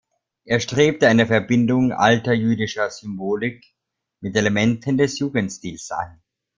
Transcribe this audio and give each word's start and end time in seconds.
Er 0.45 0.59
strebte 0.59 1.07
eine 1.09 1.27
Verbindung 1.27 1.91
alter 1.91 2.33
jüdischer 2.33 2.89
Symbolik 2.89 3.75
mit 4.19 4.35
Elementen 4.35 4.97
des 4.97 5.19
Jugendstils 5.19 5.91
an. 5.91 6.23